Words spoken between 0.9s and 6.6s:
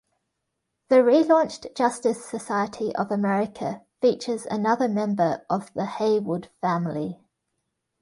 relaunched "Justice Society of America" features another member of the Heywood